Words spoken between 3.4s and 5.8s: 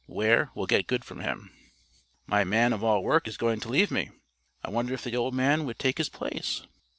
to leave me. I wonder if the old man would